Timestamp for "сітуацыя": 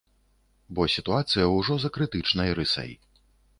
0.93-1.45